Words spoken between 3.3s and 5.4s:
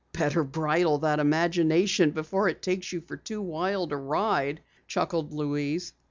wild a ride," chuckled